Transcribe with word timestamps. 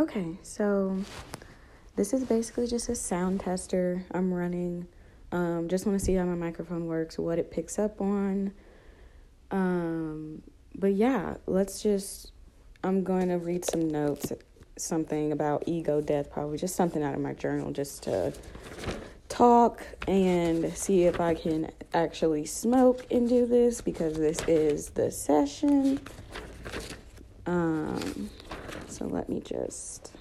Okay, 0.00 0.38
so 0.40 0.96
this 1.94 2.14
is 2.14 2.24
basically 2.24 2.66
just 2.66 2.88
a 2.88 2.94
sound 2.94 3.40
tester 3.40 4.02
I'm 4.12 4.32
running. 4.32 4.86
Um, 5.30 5.68
just 5.68 5.84
want 5.84 5.98
to 5.98 6.02
see 6.02 6.14
how 6.14 6.24
my 6.24 6.34
microphone 6.34 6.86
works, 6.86 7.18
what 7.18 7.38
it 7.38 7.50
picks 7.50 7.78
up 7.78 8.00
on. 8.00 8.52
Um, 9.50 10.40
but 10.74 10.94
yeah, 10.94 11.34
let's 11.46 11.82
just. 11.82 12.32
I'm 12.82 13.04
going 13.04 13.28
to 13.28 13.36
read 13.36 13.62
some 13.66 13.90
notes, 13.90 14.32
something 14.78 15.32
about 15.32 15.64
ego 15.66 16.00
death, 16.00 16.30
probably 16.30 16.56
just 16.56 16.76
something 16.76 17.02
out 17.02 17.12
of 17.12 17.20
my 17.20 17.34
journal, 17.34 17.70
just 17.70 18.02
to 18.04 18.32
talk 19.28 19.84
and 20.08 20.74
see 20.74 21.04
if 21.04 21.20
I 21.20 21.34
can 21.34 21.70
actually 21.92 22.46
smoke 22.46 23.04
and 23.10 23.28
do 23.28 23.44
this 23.44 23.82
because 23.82 24.14
this 24.14 24.40
is 24.48 24.88
the 24.88 25.10
session. 25.10 26.00
Um, 27.44 28.30
so 29.00 29.06
let 29.06 29.30
me 29.30 29.40
just. 29.40 30.12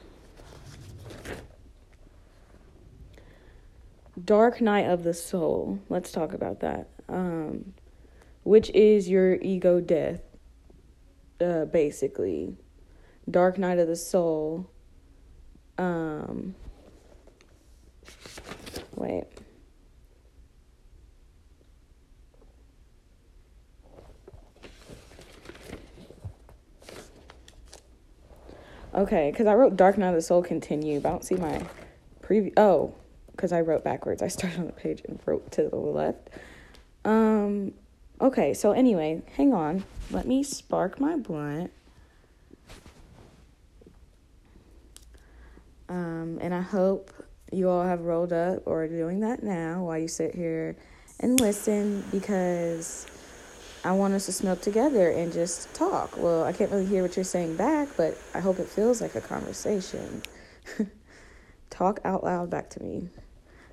Dark 4.23 4.61
Night 4.61 4.88
of 4.88 5.03
the 5.03 5.13
Soul. 5.13 5.79
Let's 5.89 6.13
talk 6.13 6.31
about 6.31 6.61
that. 6.61 6.88
Um, 7.09 7.73
which 8.43 8.69
is 8.69 9.09
your 9.09 9.35
ego 9.35 9.81
death, 9.81 10.21
uh, 11.41 11.65
basically. 11.65 12.55
Dark 13.29 13.57
Night 13.57 13.79
of 13.79 13.89
the 13.89 13.97
Soul. 13.97 14.71
Um, 15.77 16.55
wait. 18.95 19.25
Okay, 28.99 29.31
because 29.31 29.48
I 29.48 29.53
wrote 29.53 29.77
Dark 29.77 29.98
Night 29.98 30.09
of 30.09 30.16
the 30.16 30.21
Soul 30.21 30.44
continue, 30.44 30.99
but 30.99 31.08
I 31.08 31.12
don't 31.13 31.23
see 31.23 31.35
my 31.35 31.66
preview. 32.22 32.52
Oh, 32.58 32.94
because 33.31 33.53
I 33.53 33.61
wrote 33.61 33.81
backwards. 33.81 34.22
I 34.22 34.28
started 34.36 34.59
on 34.59 34.66
the 34.66 34.73
page 34.73 35.02
and 35.08 35.17
wrote 35.25 35.50
to 35.53 35.69
the 35.69 35.78
left. 35.78 36.30
Um, 37.06 37.72
okay, 38.19 38.53
so 38.53 38.73
anyway, 38.73 39.22
hang 39.38 39.53
on. 39.53 39.86
Let 40.11 40.28
me 40.28 40.44
spark 40.44 41.00
my 41.00 41.16
blunt. 41.16 41.72
Um, 45.88 46.38
and 46.41 46.53
I 46.53 46.61
hope 46.61 47.13
you 47.53 47.69
all 47.69 47.86
have 47.86 48.02
rolled 48.02 48.34
up 48.34 48.63
or 48.66 48.84
are 48.84 48.88
doing 48.89 49.22
that 49.22 49.41
now 49.41 49.86
while 49.86 49.97
you 49.97 50.09
sit 50.09 50.36
here 50.36 50.75
and 51.22 51.39
listen 51.39 52.03
because 52.11 53.08
I 53.83 53.94
want 53.94 54.13
us 54.13 54.25
to 54.25 54.33
smoke 54.33 54.61
together 54.61 55.11
and 55.11 55.31
just 55.31 55.73
talk. 55.73 56.17
Well, 56.17 56.44
I 56.44 56.52
can't 56.52 56.69
really 56.69 56.85
hear 56.85 57.02
what 57.02 57.16
you're 57.16 57.23
saying 57.23 57.55
back, 57.55 57.88
but 57.95 58.17
I 58.33 58.39
hope 58.39 58.59
it 58.59 58.67
feels 58.67 59.02
like 59.02 59.16
a 59.16 59.22
conversation. 59.22 60.22
talk 61.69 62.00
out 62.03 62.23
loud 62.23 62.50
back 62.50 62.69
to 62.72 62.83
me. 62.83 63.09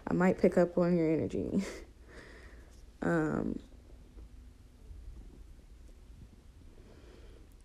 I 0.06 0.14
might 0.14 0.38
pick 0.38 0.56
up 0.56 0.78
on 0.78 0.96
your 0.96 1.12
energy. 1.12 1.64
um, 3.02 3.58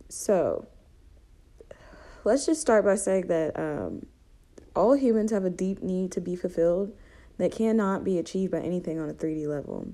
so, 0.10 0.68
let's 2.24 2.48
just 2.48 2.60
start 2.60 2.84
by 2.84 2.96
saying 2.96 3.28
that 3.28 3.60
um, 3.60 4.08
all 4.76 4.94
humans 4.94 5.32
have 5.32 5.46
a 5.46 5.52
deep 5.52 5.84
need 5.84 6.12
to 6.14 6.22
be 6.22 6.36
fulfilled 6.36 6.92
that 7.38 7.52
cannot 7.52 8.04
be 8.04 8.18
achieved 8.18 8.52
by 8.52 8.60
anything 8.60 9.00
on 9.00 9.10
a 9.10 9.14
3D 9.14 9.48
level. 9.48 9.94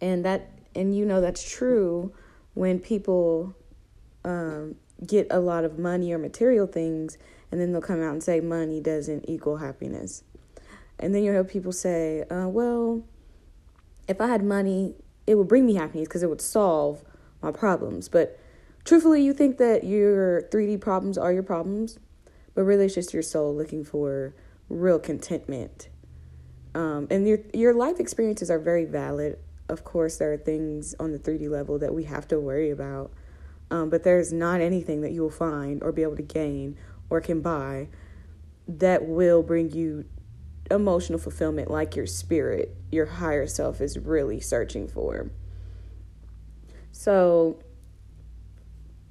And 0.00 0.24
that 0.24 0.50
and 0.74 0.96
you 0.96 1.04
know 1.04 1.20
that's 1.20 1.48
true 1.48 2.12
when 2.54 2.78
people 2.78 3.54
um, 4.24 4.76
get 5.06 5.26
a 5.30 5.40
lot 5.40 5.64
of 5.64 5.78
money 5.78 6.12
or 6.12 6.18
material 6.18 6.66
things 6.66 7.18
and 7.54 7.60
then 7.60 7.72
they'll 7.72 7.80
come 7.80 8.02
out 8.02 8.12
and 8.12 8.22
say 8.22 8.40
money 8.40 8.80
doesn't 8.80 9.28
equal 9.28 9.58
happiness. 9.58 10.24
And 10.98 11.14
then 11.14 11.22
you'll 11.22 11.34
hear 11.34 11.44
people 11.44 11.70
say, 11.70 12.24
uh, 12.30 12.48
well, 12.48 13.04
if 14.08 14.20
I 14.20 14.26
had 14.26 14.42
money, 14.42 14.94
it 15.26 15.36
would 15.36 15.46
bring 15.46 15.66
me 15.66 15.74
happiness 15.74 16.08
because 16.08 16.22
it 16.22 16.28
would 16.28 16.40
solve 16.40 17.04
my 17.42 17.52
problems. 17.52 18.08
But 18.08 18.40
truthfully, 18.84 19.22
you 19.22 19.32
think 19.32 19.58
that 19.58 19.84
your 19.84 20.42
3D 20.50 20.80
problems 20.80 21.16
are 21.16 21.32
your 21.32 21.42
problems, 21.42 21.98
but 22.54 22.62
really 22.62 22.86
it's 22.86 22.94
just 22.94 23.12
your 23.12 23.22
soul 23.22 23.54
looking 23.54 23.84
for 23.84 24.34
real 24.68 24.98
contentment. 24.98 25.88
Um, 26.74 27.06
and 27.08 27.26
your 27.28 27.38
your 27.52 27.72
life 27.72 28.00
experiences 28.00 28.50
are 28.50 28.58
very 28.58 28.84
valid. 28.84 29.38
Of 29.68 29.84
course, 29.84 30.18
there 30.18 30.32
are 30.32 30.36
things 30.36 30.94
on 31.00 31.12
the 31.12 31.18
3D 31.18 31.48
level 31.48 31.78
that 31.78 31.94
we 31.94 32.04
have 32.04 32.28
to 32.28 32.38
worry 32.38 32.70
about, 32.70 33.12
um, 33.70 33.90
but 33.90 34.04
there's 34.04 34.32
not 34.32 34.60
anything 34.60 35.00
that 35.00 35.12
you 35.12 35.22
will 35.22 35.30
find 35.30 35.82
or 35.82 35.92
be 35.92 36.02
able 36.02 36.16
to 36.16 36.22
gain 36.22 36.76
or 37.08 37.20
can 37.20 37.40
buy 37.40 37.88
that 38.68 39.04
will 39.04 39.42
bring 39.42 39.70
you 39.70 40.04
emotional 40.70 41.18
fulfillment 41.18 41.70
like 41.70 41.96
your 41.96 42.06
spirit, 42.06 42.74
your 42.90 43.06
higher 43.06 43.46
self 43.46 43.80
is 43.80 43.98
really 43.98 44.40
searching 44.40 44.88
for. 44.88 45.30
So 46.92 47.58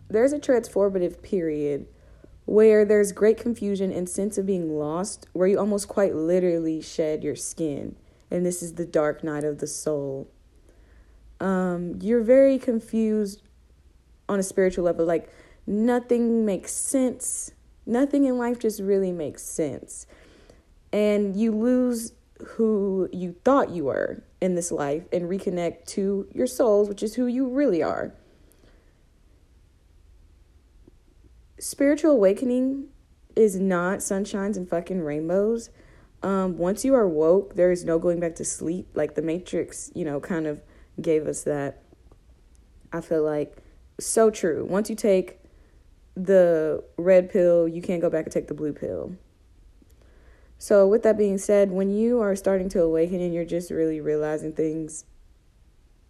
there's 0.10 0.34
a 0.34 0.40
transformative 0.40 1.22
period 1.22 1.88
where 2.46 2.86
there's 2.86 3.12
great 3.12 3.38
confusion 3.38 3.92
and 3.92 4.10
sense 4.10 4.38
of 4.38 4.46
being 4.46 4.78
lost, 4.78 5.28
where 5.34 5.48
you 5.48 5.58
almost 5.58 5.88
quite 5.88 6.16
literally 6.16 6.82
shed 6.82 7.24
your 7.24 7.36
skin. 7.36 7.96
And 8.30 8.46
this 8.46 8.62
is 8.62 8.74
the 8.74 8.86
dark 8.86 9.24
night 9.24 9.44
of 9.44 9.60
the 9.60 9.68
soul. 9.68 10.30
Um, 11.44 12.00
you're 12.02 12.24
very 12.24 12.58
confused 12.58 13.42
on 14.30 14.40
a 14.40 14.44
spiritual 14.44 14.86
level. 14.86 15.06
Like, 15.06 15.30
nothing 15.68 16.46
makes 16.46 16.72
sense. 16.72 17.52
Nothing 17.86 18.26
in 18.26 18.38
life 18.38 18.60
just 18.60 18.80
really 18.80 19.12
makes 19.12 19.44
sense 19.44 20.08
and 20.94 21.36
you 21.36 21.52
lose 21.52 22.14
who 22.46 23.10
you 23.12 23.36
thought 23.44 23.72
you 23.72 23.86
were 23.86 24.24
in 24.40 24.56
this 24.56 24.72
life 24.72 25.04
and 25.12 25.24
reconnect 25.24 25.86
to 25.88 26.28
your 26.34 26.48
souls, 26.48 26.88
which 26.88 27.02
is 27.02 27.16
who 27.16 27.26
you 27.26 27.48
really 27.48 27.82
are. 27.82 28.14
Spiritual 31.60 32.12
awakening 32.12 32.90
is 33.36 33.60
not 33.60 34.00
sunshines 34.00 34.56
and 34.56 34.70
fucking 34.70 35.02
rainbows. 35.02 35.72
Um, 36.22 36.58
once 36.58 36.86
you 36.86 36.94
are 36.94 37.08
woke, 37.08 37.56
there 37.56 37.72
is 37.72 37.84
no 37.84 37.98
going 37.98 38.20
back 38.20 38.36
to 38.36 38.46
sleep. 38.46 38.88
Like 38.94 39.16
the 39.16 39.22
Matrix, 39.22 39.92
you 39.96 40.06
know, 40.06 40.20
kind 40.20 40.46
of 40.46 40.62
gave 41.02 41.28
us 41.28 41.44
that. 41.44 41.82
I 42.92 43.02
feel 43.02 43.24
like 43.24 43.58
so 44.00 44.30
true. 44.30 44.66
Once 44.66 44.90
you 44.90 44.96
take 44.96 45.40
the 46.16 46.84
red 46.98 47.32
pill, 47.32 47.68
you 47.68 47.82
can't 47.82 48.02
go 48.02 48.10
back 48.10 48.26
and 48.26 48.34
take 48.34 48.48
the 48.48 48.54
blue 48.54 48.74
pill. 48.74 49.16
So, 50.58 50.88
with 50.88 51.04
that 51.04 51.18
being 51.18 51.38
said, 51.38 51.72
when 51.72 51.90
you 51.90 52.22
are 52.22 52.36
starting 52.36 52.70
to 52.70 52.82
awaken 52.82 53.20
and 53.20 53.34
you're 53.34 53.44
just 53.44 53.70
really 53.70 54.00
realizing 54.00 54.54
things 54.54 55.06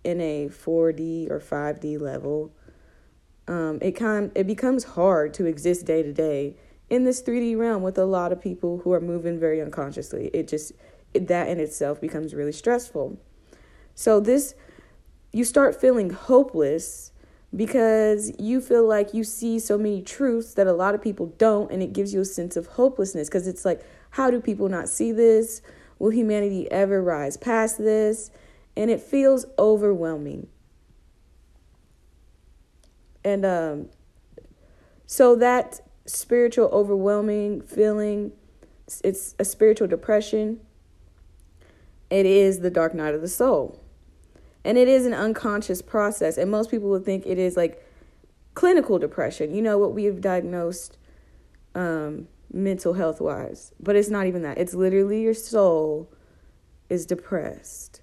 in 0.03 0.21
a 0.21 0.49
4D 0.49 1.31
or 1.31 1.39
5D 1.39 1.99
level, 1.99 2.53
um, 3.47 3.79
it 3.81 3.93
kind 3.93 4.31
it 4.35 4.45
becomes 4.45 4.83
hard 4.83 5.33
to 5.35 5.45
exist 5.45 5.85
day 5.85 6.03
to 6.03 6.13
day 6.13 6.55
in 6.89 7.03
this 7.03 7.21
3D 7.21 7.57
realm 7.57 7.81
with 7.81 7.97
a 7.97 8.05
lot 8.05 8.31
of 8.31 8.41
people 8.41 8.79
who 8.83 8.93
are 8.93 9.01
moving 9.01 9.39
very 9.39 9.61
unconsciously. 9.61 10.29
It 10.33 10.47
just 10.47 10.73
that 11.13 11.47
in 11.47 11.59
itself 11.59 11.99
becomes 11.99 12.33
really 12.33 12.51
stressful. 12.51 13.17
So 13.95 14.19
this 14.19 14.55
you 15.33 15.43
start 15.43 15.79
feeling 15.79 16.11
hopeless 16.11 17.11
because 17.55 18.31
you 18.39 18.61
feel 18.61 18.87
like 18.87 19.13
you 19.13 19.23
see 19.23 19.59
so 19.59 19.77
many 19.77 20.01
truths 20.01 20.53
that 20.53 20.67
a 20.67 20.73
lot 20.73 20.95
of 20.95 21.01
people 21.01 21.27
don't 21.37 21.71
and 21.71 21.83
it 21.83 21.91
gives 21.91 22.13
you 22.13 22.21
a 22.21 22.25
sense 22.25 22.55
of 22.55 22.67
hopelessness 22.67 23.27
because 23.27 23.47
it's 23.47 23.65
like 23.65 23.83
how 24.11 24.29
do 24.29 24.39
people 24.39 24.69
not 24.69 24.87
see 24.89 25.11
this? 25.11 25.61
Will 25.97 26.11
humanity 26.11 26.71
ever 26.71 27.01
rise 27.01 27.35
past 27.35 27.79
this? 27.79 28.29
And 28.77 28.91
it 28.91 29.01
feels 29.01 29.45
overwhelming. 29.57 30.47
And 33.23 33.45
um, 33.45 33.89
so 35.07 35.35
that 35.35 35.81
spiritual 36.05 36.67
overwhelming 36.67 37.61
feeling, 37.61 38.33
it's 39.03 39.33
a 39.39 39.45
spiritual 39.45 39.87
depression. 39.87 40.59
It 42.09 42.25
is 42.25 42.59
the 42.59 42.69
dark 42.69 42.93
night 42.93 43.15
of 43.15 43.21
the 43.21 43.27
soul. 43.27 43.82
And 44.65 44.77
it 44.77 44.87
is 44.87 45.05
an 45.05 45.13
unconscious 45.13 45.81
process. 45.81 46.37
And 46.37 46.49
most 46.49 46.71
people 46.71 46.89
would 46.89 47.05
think 47.05 47.25
it 47.25 47.37
is 47.37 47.57
like 47.57 47.85
clinical 48.53 48.99
depression. 48.99 49.53
You 49.53 49.61
know 49.61 49.77
what 49.77 49.93
we 49.93 50.05
have 50.05 50.21
diagnosed 50.21 50.97
um, 51.75 52.27
mental 52.51 52.93
health 52.93 53.19
wise. 53.19 53.73
But 53.79 53.95
it's 53.95 54.09
not 54.09 54.27
even 54.27 54.41
that. 54.43 54.57
It's 54.57 54.73
literally 54.73 55.21
your 55.21 55.33
soul 55.33 56.11
is 56.89 57.05
depressed. 57.05 58.01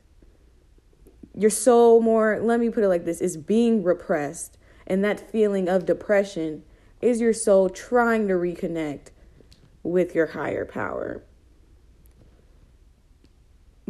Your 1.35 1.51
soul, 1.51 2.03
more, 2.03 2.41
let 2.43 2.59
me 2.59 2.71
put 2.71 2.83
it 2.83 2.89
like 2.89 3.05
this, 3.05 3.21
is 3.21 3.37
being 3.37 3.83
repressed. 3.83 4.59
And 4.87 5.05
that 5.05 5.31
feeling 5.31 5.69
of 5.69 5.87
depression 5.87 6.65
is 7.01 7.21
your 7.21 7.33
soul 7.33 7.71
trying 7.71 8.27
to 8.29 8.35
reconnect 8.35 9.09
with 9.83 10.15
your 10.15 10.27
higher 10.29 10.65
power. 10.65 11.23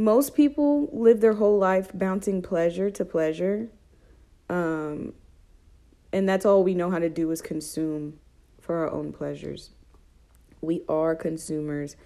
Most 0.00 0.34
people 0.34 0.88
live 0.94 1.20
their 1.20 1.34
whole 1.34 1.58
life 1.58 1.90
bouncing 1.92 2.40
pleasure 2.40 2.88
to 2.90 3.04
pleasure. 3.04 3.68
Um, 4.48 5.12
and 6.10 6.26
that's 6.26 6.46
all 6.46 6.64
we 6.64 6.72
know 6.72 6.90
how 6.90 6.98
to 6.98 7.10
do 7.10 7.30
is 7.30 7.42
consume 7.42 8.18
for 8.62 8.76
our 8.76 8.90
own 8.90 9.12
pleasures. 9.12 9.72
We 10.62 10.84
are 10.88 11.14
consumers. 11.14 11.96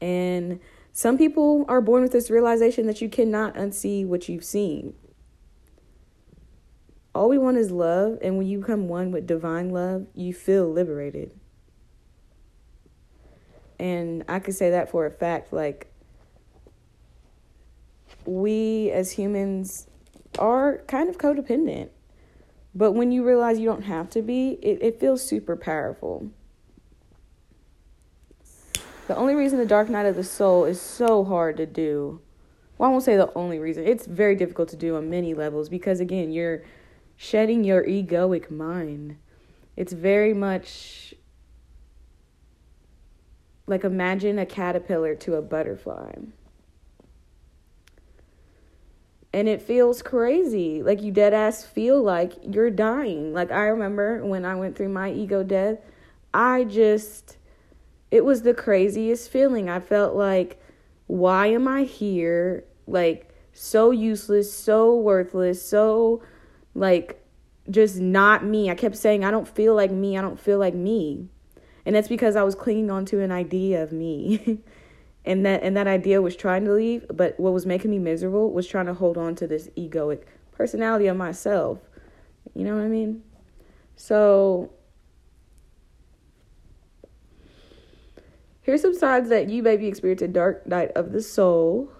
And 0.00 0.58
some 0.92 1.16
people 1.16 1.64
are 1.68 1.80
born 1.80 2.02
with 2.02 2.10
this 2.10 2.30
realization 2.30 2.88
that 2.88 3.00
you 3.00 3.08
cannot 3.08 3.54
unsee 3.54 4.04
what 4.04 4.28
you've 4.28 4.42
seen. 4.42 4.94
All 7.14 7.28
we 7.28 7.38
want 7.38 7.58
is 7.58 7.70
love, 7.70 8.18
and 8.22 8.38
when 8.38 8.48
you 8.48 8.58
become 8.58 8.88
one 8.88 9.12
with 9.12 9.24
divine 9.24 9.70
love, 9.70 10.08
you 10.14 10.34
feel 10.34 10.68
liberated. 10.68 11.30
And 13.78 14.24
I 14.28 14.40
could 14.40 14.56
say 14.56 14.70
that 14.70 14.90
for 14.90 15.06
a 15.06 15.12
fact 15.12 15.52
like 15.52 15.92
we 18.26 18.90
as 18.90 19.12
humans 19.12 19.86
are 20.38 20.78
kind 20.86 21.08
of 21.08 21.18
codependent. 21.18 21.90
But 22.74 22.92
when 22.92 23.10
you 23.10 23.24
realize 23.24 23.58
you 23.58 23.66
don't 23.66 23.84
have 23.84 24.10
to 24.10 24.22
be, 24.22 24.58
it, 24.62 24.82
it 24.82 25.00
feels 25.00 25.26
super 25.26 25.56
powerful. 25.56 26.30
The 29.06 29.16
only 29.16 29.34
reason 29.34 29.58
the 29.58 29.66
dark 29.66 29.88
night 29.88 30.06
of 30.06 30.16
the 30.16 30.24
soul 30.24 30.64
is 30.64 30.80
so 30.80 31.24
hard 31.24 31.56
to 31.58 31.66
do, 31.66 32.20
well, 32.76 32.90
I 32.90 32.92
won't 32.92 33.04
say 33.04 33.16
the 33.16 33.32
only 33.34 33.58
reason, 33.58 33.86
it's 33.86 34.06
very 34.06 34.34
difficult 34.34 34.68
to 34.70 34.76
do 34.76 34.96
on 34.96 35.08
many 35.08 35.32
levels 35.32 35.68
because, 35.68 36.00
again, 36.00 36.32
you're 36.32 36.64
shedding 37.16 37.64
your 37.64 37.84
egoic 37.84 38.50
mind. 38.50 39.16
It's 39.76 39.92
very 39.92 40.34
much 40.34 41.14
like 43.66 43.84
imagine 43.84 44.38
a 44.38 44.46
caterpillar 44.46 45.14
to 45.14 45.34
a 45.34 45.42
butterfly. 45.42 46.12
And 49.36 49.50
it 49.50 49.60
feels 49.60 50.00
crazy. 50.00 50.82
Like 50.82 51.02
you 51.02 51.12
dead 51.12 51.34
ass 51.34 51.62
feel 51.62 52.02
like 52.02 52.32
you're 52.42 52.70
dying. 52.70 53.34
Like 53.34 53.52
I 53.52 53.64
remember 53.64 54.24
when 54.24 54.46
I 54.46 54.54
went 54.54 54.78
through 54.78 54.88
my 54.88 55.12
ego 55.12 55.42
death, 55.42 55.76
I 56.32 56.64
just 56.64 57.36
it 58.10 58.24
was 58.24 58.40
the 58.40 58.54
craziest 58.54 59.30
feeling. 59.30 59.68
I 59.68 59.78
felt 59.78 60.14
like 60.14 60.58
why 61.06 61.48
am 61.48 61.68
I 61.68 61.82
here? 61.82 62.64
Like 62.86 63.34
so 63.52 63.90
useless, 63.90 64.50
so 64.50 64.96
worthless, 64.96 65.62
so 65.62 66.22
like 66.74 67.22
just 67.68 67.96
not 67.96 68.42
me. 68.42 68.70
I 68.70 68.74
kept 68.74 68.96
saying, 68.96 69.22
I 69.22 69.30
don't 69.30 69.46
feel 69.46 69.74
like 69.74 69.90
me. 69.90 70.16
I 70.16 70.22
don't 70.22 70.40
feel 70.40 70.58
like 70.58 70.74
me. 70.74 71.28
And 71.84 71.94
that's 71.94 72.08
because 72.08 72.36
I 72.36 72.42
was 72.42 72.54
clinging 72.54 72.90
on 72.90 73.04
to 73.04 73.20
an 73.20 73.32
idea 73.32 73.82
of 73.82 73.92
me. 73.92 74.60
and 75.26 75.44
that 75.44 75.62
and 75.62 75.76
that 75.76 75.88
idea 75.88 76.22
was 76.22 76.36
trying 76.36 76.64
to 76.64 76.72
leave, 76.72 77.04
but 77.12 77.38
what 77.38 77.52
was 77.52 77.66
making 77.66 77.90
me 77.90 77.98
miserable 77.98 78.52
was 78.52 78.66
trying 78.66 78.86
to 78.86 78.94
hold 78.94 79.18
on 79.18 79.34
to 79.34 79.46
this 79.46 79.68
egoic 79.76 80.22
personality 80.52 81.08
of 81.08 81.16
myself. 81.16 81.80
You 82.54 82.64
know 82.64 82.76
what 82.76 82.84
I 82.84 82.88
mean? 82.88 83.22
So 83.96 84.72
here's 88.62 88.82
some 88.82 88.94
signs 88.94 89.28
that 89.28 89.50
you 89.50 89.62
may 89.62 89.76
be 89.76 89.88
experiencing 89.88 90.32
dark 90.32 90.66
night 90.66 90.92
of 90.94 91.12
the 91.12 91.22
soul. 91.22 91.90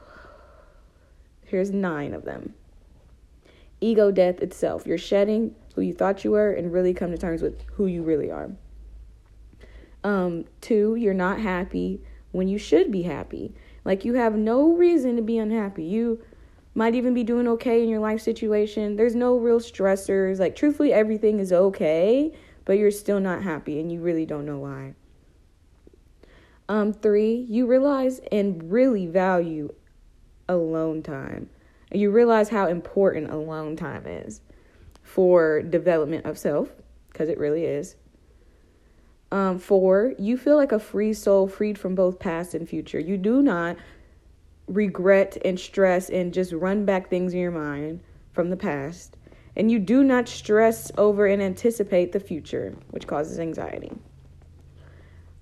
Here's 1.44 1.70
nine 1.70 2.14
of 2.14 2.24
them 2.24 2.54
ego 3.80 4.10
death 4.10 4.40
itself. 4.40 4.86
You're 4.86 4.96
shedding 4.98 5.54
who 5.74 5.82
you 5.82 5.92
thought 5.92 6.24
you 6.24 6.30
were 6.30 6.52
and 6.52 6.72
really 6.72 6.94
come 6.94 7.10
to 7.10 7.18
terms 7.18 7.42
with 7.42 7.60
who 7.72 7.86
you 7.86 8.02
really 8.02 8.30
are. 8.30 8.50
Um, 10.02 10.44
two, 10.60 10.94
you're 10.94 11.12
not 11.12 11.40
happy 11.40 12.00
when 12.36 12.48
you 12.48 12.58
should 12.58 12.90
be 12.90 13.02
happy. 13.02 13.54
Like 13.84 14.04
you 14.04 14.14
have 14.14 14.34
no 14.34 14.72
reason 14.72 15.16
to 15.16 15.22
be 15.22 15.38
unhappy. 15.38 15.84
You 15.84 16.22
might 16.74 16.94
even 16.94 17.14
be 17.14 17.24
doing 17.24 17.48
okay 17.48 17.82
in 17.82 17.88
your 17.88 18.00
life 18.00 18.20
situation. 18.20 18.96
There's 18.96 19.14
no 19.14 19.36
real 19.36 19.60
stressors. 19.60 20.38
Like 20.38 20.54
truthfully 20.54 20.92
everything 20.92 21.38
is 21.40 21.52
okay, 21.52 22.32
but 22.64 22.74
you're 22.74 22.90
still 22.90 23.20
not 23.20 23.42
happy 23.42 23.80
and 23.80 23.90
you 23.90 24.00
really 24.00 24.26
don't 24.26 24.46
know 24.46 24.58
why. 24.58 24.94
Um 26.68 26.92
3, 26.92 27.46
you 27.48 27.66
realize 27.66 28.20
and 28.30 28.70
really 28.70 29.06
value 29.06 29.72
alone 30.48 31.02
time 31.02 31.48
you 31.92 32.10
realize 32.10 32.48
how 32.48 32.66
important 32.66 33.30
alone 33.30 33.76
time 33.76 34.06
is 34.06 34.40
for 35.02 35.62
development 35.62 36.26
of 36.26 36.36
self, 36.36 36.68
because 37.12 37.28
it 37.28 37.38
really 37.38 37.64
is. 37.64 37.96
Um, 39.32 39.58
four, 39.58 40.14
you 40.18 40.36
feel 40.36 40.56
like 40.56 40.72
a 40.72 40.78
free 40.78 41.12
soul, 41.12 41.48
freed 41.48 41.78
from 41.78 41.94
both 41.94 42.18
past 42.18 42.54
and 42.54 42.68
future. 42.68 43.00
You 43.00 43.16
do 43.16 43.42
not 43.42 43.76
regret 44.68 45.36
and 45.44 45.58
stress 45.58 46.08
and 46.10 46.32
just 46.32 46.52
run 46.52 46.84
back 46.84 47.08
things 47.08 47.32
in 47.32 47.40
your 47.40 47.50
mind 47.50 48.00
from 48.32 48.50
the 48.50 48.56
past. 48.56 49.16
And 49.56 49.70
you 49.70 49.78
do 49.78 50.04
not 50.04 50.28
stress 50.28 50.92
over 50.98 51.26
and 51.26 51.42
anticipate 51.42 52.12
the 52.12 52.20
future, 52.20 52.76
which 52.90 53.06
causes 53.06 53.38
anxiety. 53.38 53.92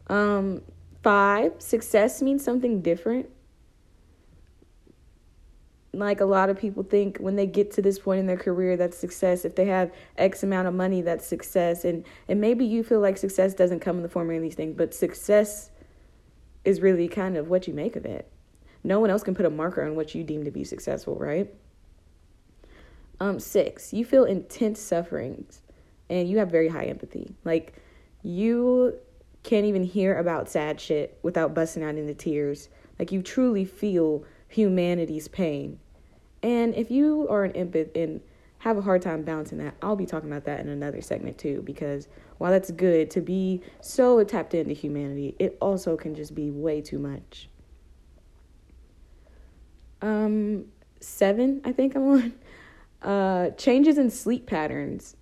Um, 0.06 0.62
five, 1.02 1.54
success 1.58 2.22
means 2.22 2.44
something 2.44 2.80
different 2.80 3.28
like 5.98 6.20
a 6.20 6.24
lot 6.24 6.50
of 6.50 6.58
people 6.58 6.82
think 6.82 7.18
when 7.18 7.36
they 7.36 7.46
get 7.46 7.70
to 7.72 7.82
this 7.82 7.98
point 7.98 8.20
in 8.20 8.26
their 8.26 8.36
career 8.36 8.76
that's 8.76 8.96
success 8.96 9.44
if 9.44 9.54
they 9.54 9.66
have 9.66 9.92
x 10.16 10.42
amount 10.42 10.68
of 10.68 10.74
money 10.74 11.02
that's 11.02 11.26
success. 11.26 11.84
And 11.84 12.04
and 12.28 12.40
maybe 12.40 12.64
you 12.64 12.82
feel 12.82 13.00
like 13.00 13.16
success 13.16 13.54
doesn't 13.54 13.80
come 13.80 13.96
in 13.96 14.02
the 14.02 14.08
form 14.08 14.30
of 14.30 14.42
these 14.42 14.54
things 14.54 14.74
but 14.76 14.94
success 14.94 15.70
is 16.64 16.80
really 16.80 17.08
kind 17.08 17.36
of 17.36 17.48
what 17.48 17.66
you 17.66 17.74
make 17.74 17.96
of 17.96 18.04
it. 18.04 18.30
No 18.82 19.00
one 19.00 19.10
else 19.10 19.22
can 19.22 19.34
put 19.34 19.46
a 19.46 19.50
marker 19.50 19.82
on 19.82 19.94
what 19.94 20.14
you 20.14 20.24
deem 20.24 20.44
to 20.44 20.50
be 20.50 20.64
successful 20.64 21.16
right? 21.16 21.52
Um 23.20 23.38
6 23.38 23.92
you 23.92 24.04
feel 24.04 24.24
intense 24.24 24.80
sufferings 24.80 25.60
and 26.10 26.28
you 26.28 26.38
have 26.38 26.50
very 26.50 26.68
high 26.68 26.84
empathy. 26.84 27.34
Like 27.44 27.74
you 28.22 28.98
can't 29.42 29.66
even 29.66 29.84
hear 29.84 30.16
about 30.18 30.48
sad 30.48 30.80
shit 30.80 31.18
without 31.22 31.54
busting 31.54 31.82
out 31.82 31.96
into 31.96 32.14
tears. 32.14 32.68
Like 32.98 33.12
you 33.12 33.22
truly 33.22 33.64
feel 33.64 34.24
humanity's 34.48 35.28
pain 35.28 35.78
and 36.44 36.74
if 36.74 36.90
you 36.90 37.26
are 37.30 37.44
an 37.44 37.52
empath 37.52 37.96
and 37.96 38.20
have 38.58 38.76
a 38.76 38.82
hard 38.82 39.00
time 39.00 39.22
balancing 39.22 39.56
that, 39.58 39.74
I'll 39.80 39.96
be 39.96 40.04
talking 40.04 40.30
about 40.30 40.44
that 40.44 40.60
in 40.60 40.68
another 40.68 41.00
segment 41.00 41.38
too. 41.38 41.62
Because 41.62 42.06
while 42.36 42.52
that's 42.52 42.70
good 42.70 43.10
to 43.12 43.22
be 43.22 43.62
so 43.80 44.22
tapped 44.24 44.52
into 44.52 44.74
humanity, 44.74 45.34
it 45.38 45.56
also 45.58 45.96
can 45.96 46.14
just 46.14 46.34
be 46.34 46.50
way 46.50 46.82
too 46.82 46.98
much. 46.98 47.48
Um, 50.02 50.66
seven, 51.00 51.62
I 51.64 51.72
think 51.72 51.96
I'm 51.96 52.08
on. 52.08 52.34
Uh, 53.02 53.50
changes 53.50 53.98
in 53.98 54.08
sleep 54.08 54.46
patterns. 54.46 55.14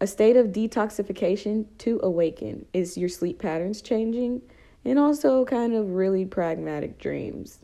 A 0.00 0.06
state 0.06 0.34
of 0.34 0.46
detoxification 0.46 1.66
to 1.76 2.00
awaken. 2.02 2.64
Is 2.72 2.96
your 2.96 3.10
sleep 3.10 3.38
patterns 3.38 3.82
changing? 3.82 4.40
And 4.86 4.98
also 4.98 5.44
kind 5.44 5.74
of 5.74 5.90
really 5.90 6.24
pragmatic 6.24 6.96
dreams. 6.96 7.58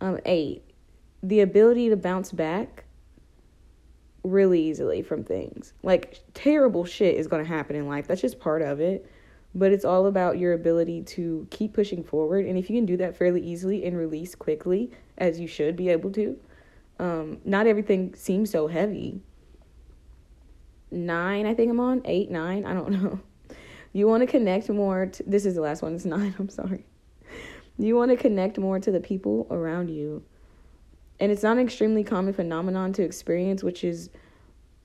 Um, 0.00 0.18
eight, 0.24 0.65
the 1.22 1.40
ability 1.40 1.88
to 1.88 1.96
bounce 1.96 2.32
back 2.32 2.84
really 4.26 4.60
easily 4.60 5.02
from 5.02 5.24
things. 5.24 5.72
Like 5.82 6.20
terrible 6.34 6.84
shit 6.84 7.16
is 7.16 7.26
going 7.26 7.42
to 7.42 7.48
happen 7.48 7.76
in 7.76 7.86
life. 7.86 8.06
That's 8.06 8.20
just 8.20 8.40
part 8.40 8.62
of 8.62 8.80
it. 8.80 9.10
But 9.54 9.72
it's 9.72 9.84
all 9.84 10.06
about 10.06 10.38
your 10.38 10.52
ability 10.52 11.02
to 11.02 11.46
keep 11.50 11.72
pushing 11.72 12.04
forward. 12.04 12.44
And 12.44 12.58
if 12.58 12.68
you 12.68 12.76
can 12.76 12.84
do 12.84 12.98
that 12.98 13.16
fairly 13.16 13.40
easily 13.40 13.84
and 13.86 13.96
release 13.96 14.34
quickly, 14.34 14.90
as 15.16 15.40
you 15.40 15.46
should 15.46 15.76
be 15.76 15.88
able 15.88 16.10
to, 16.12 16.38
um, 16.98 17.38
not 17.44 17.66
everything 17.66 18.14
seems 18.14 18.50
so 18.50 18.66
heavy. 18.66 19.22
Nine, 20.90 21.46
I 21.46 21.54
think 21.54 21.70
I'm 21.70 21.80
on. 21.80 22.02
Eight, 22.04 22.30
nine, 22.30 22.66
I 22.66 22.74
don't 22.74 22.90
know. 23.02 23.20
You 23.92 24.06
want 24.06 24.20
to 24.20 24.26
connect 24.26 24.68
more. 24.68 25.06
To, 25.06 25.22
this 25.22 25.46
is 25.46 25.54
the 25.54 25.62
last 25.62 25.80
one. 25.80 25.94
It's 25.94 26.04
nine. 26.04 26.34
I'm 26.38 26.50
sorry. 26.50 26.84
You 27.78 27.96
want 27.96 28.10
to 28.10 28.16
connect 28.16 28.58
more 28.58 28.78
to 28.78 28.90
the 28.90 29.00
people 29.00 29.46
around 29.50 29.88
you 29.88 30.22
and 31.20 31.32
it's 31.32 31.42
not 31.42 31.56
an 31.56 31.64
extremely 31.64 32.04
common 32.04 32.32
phenomenon 32.34 32.92
to 32.94 33.02
experience, 33.02 33.62
which 33.62 33.84
is 33.84 34.10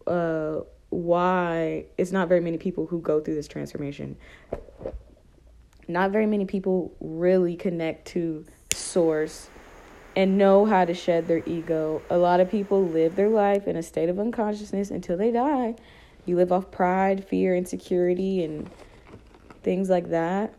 uh, 0.07 0.59
why 0.89 1.85
it's 1.97 2.11
not 2.11 2.27
very 2.27 2.39
many 2.39 2.57
people 2.57 2.85
who 2.85 3.01
go 3.01 3.19
through 3.19 3.35
this 3.35 3.47
transformation. 3.47 4.15
Not 5.87 6.11
very 6.11 6.25
many 6.25 6.45
people 6.45 6.93
really 6.99 7.55
connect 7.55 8.07
to 8.09 8.45
source 8.73 9.49
and 10.15 10.37
know 10.37 10.65
how 10.65 10.85
to 10.85 10.93
shed 10.93 11.27
their 11.27 11.41
ego. 11.45 12.01
A 12.09 12.17
lot 12.17 12.39
of 12.39 12.49
people 12.49 12.85
live 12.85 13.15
their 13.15 13.29
life 13.29 13.67
in 13.67 13.75
a 13.75 13.83
state 13.83 14.09
of 14.09 14.19
unconsciousness 14.19 14.91
until 14.91 15.17
they 15.17 15.31
die. 15.31 15.75
You 16.25 16.35
live 16.35 16.51
off 16.51 16.71
pride, 16.71 17.25
fear, 17.25 17.55
insecurity, 17.55 18.43
and 18.43 18.69
things 19.63 19.89
like 19.89 20.09
that. 20.09 20.53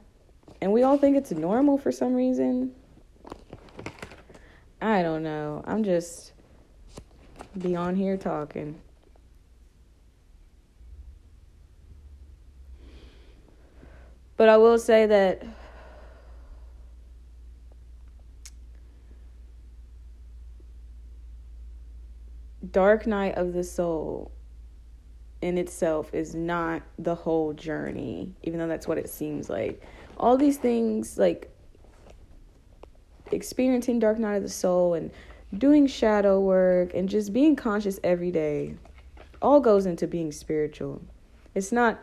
And 0.60 0.72
we 0.72 0.82
all 0.82 0.96
think 0.96 1.16
it's 1.16 1.30
normal 1.30 1.78
for 1.78 1.92
some 1.92 2.14
reason. 2.14 2.74
I 4.82 5.02
don't 5.02 5.22
know. 5.22 5.62
I'm 5.64 5.84
just 5.84 6.32
be 7.56 7.76
on 7.76 7.94
here 7.94 8.16
talking. 8.16 8.80
But 14.36 14.48
I 14.48 14.56
will 14.56 14.80
say 14.80 15.06
that 15.06 15.44
Dark 22.72 23.06
Night 23.06 23.36
of 23.36 23.52
the 23.52 23.62
Soul 23.62 24.32
in 25.42 25.58
itself 25.58 26.12
is 26.12 26.34
not 26.34 26.82
the 26.98 27.14
whole 27.14 27.52
journey, 27.52 28.34
even 28.42 28.58
though 28.58 28.66
that's 28.66 28.88
what 28.88 28.98
it 28.98 29.08
seems 29.08 29.48
like. 29.48 29.80
All 30.16 30.36
these 30.36 30.56
things, 30.56 31.18
like 31.18 31.51
experiencing 33.32 33.98
Dark 33.98 34.18
Night 34.18 34.36
of 34.36 34.42
the 34.42 34.48
Soul 34.48 34.94
and 34.94 35.10
doing 35.58 35.86
shadow 35.86 36.40
work 36.40 36.94
and 36.94 37.08
just 37.08 37.32
being 37.32 37.56
conscious 37.56 37.98
every 38.04 38.30
day, 38.30 38.74
all 39.40 39.60
goes 39.60 39.86
into 39.86 40.06
being 40.06 40.32
spiritual. 40.32 41.02
It's 41.54 41.72
not 41.72 42.02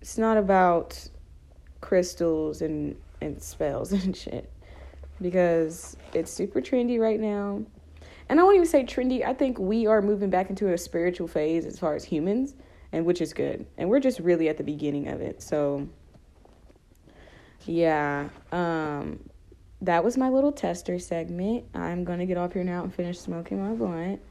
it's 0.00 0.18
not 0.18 0.36
about 0.36 1.08
crystals 1.80 2.62
and 2.62 2.96
and 3.20 3.40
spells 3.42 3.92
and 4.04 4.16
shit 4.16 4.50
because 5.20 5.96
it's 6.12 6.32
super 6.32 6.60
trendy 6.60 6.98
right 6.98 7.20
now 7.20 7.62
and 8.32 8.40
I 8.40 8.44
won't 8.44 8.56
even 8.56 8.66
say 8.66 8.82
trendy. 8.84 9.22
I 9.22 9.34
think 9.34 9.58
we 9.58 9.86
are 9.86 10.00
moving 10.00 10.30
back 10.30 10.48
into 10.48 10.72
a 10.72 10.78
spiritual 10.78 11.28
phase 11.28 11.66
as 11.66 11.78
far 11.78 11.94
as 11.94 12.02
humans, 12.02 12.54
and 12.92 13.04
which 13.04 13.20
is 13.20 13.34
good. 13.34 13.66
And 13.76 13.90
we're 13.90 14.00
just 14.00 14.20
really 14.20 14.48
at 14.48 14.56
the 14.56 14.64
beginning 14.64 15.08
of 15.08 15.20
it. 15.20 15.42
So 15.42 15.86
yeah, 17.66 18.30
um, 18.50 19.20
that 19.82 20.04
was 20.04 20.16
my 20.16 20.28
little 20.28 20.52
tester 20.52 20.98
segment. 20.98 21.64
I'm 21.74 22.04
gonna 22.04 22.24
get 22.24 22.38
off 22.38 22.52
here 22.52 22.64
now 22.64 22.84
and 22.84 22.94
finish 22.94 23.18
smoking 23.18 23.60
my 23.60 23.74
blunt. 23.74 24.22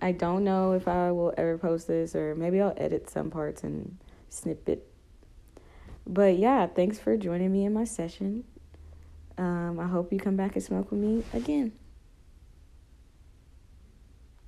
I 0.00 0.12
don't 0.12 0.44
know 0.44 0.72
if 0.72 0.86
I 0.86 1.10
will 1.10 1.34
ever 1.36 1.58
post 1.58 1.88
this, 1.88 2.14
or 2.14 2.34
maybe 2.36 2.60
I'll 2.60 2.74
edit 2.76 3.10
some 3.10 3.30
parts 3.30 3.64
and 3.64 3.98
snip 4.28 4.68
it. 4.68 4.86
But 6.06 6.38
yeah, 6.38 6.66
thanks 6.66 6.98
for 6.98 7.16
joining 7.16 7.52
me 7.52 7.64
in 7.64 7.72
my 7.72 7.84
session. 7.84 8.44
Um, 9.36 9.80
I 9.80 9.88
hope 9.88 10.12
you 10.12 10.20
come 10.20 10.36
back 10.36 10.54
and 10.54 10.62
smoke 10.62 10.90
with 10.92 11.00
me 11.00 11.24
again. 11.32 11.72